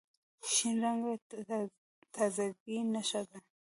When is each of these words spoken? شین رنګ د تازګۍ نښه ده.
شین 0.51 0.75
رنګ 0.83 0.99
د 1.49 1.49
تازګۍ 2.13 2.77
نښه 2.93 3.21
ده. 3.29 3.39